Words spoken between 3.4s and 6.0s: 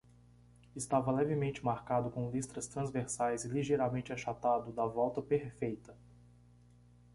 e ligeiramente achatado da volta perfeita.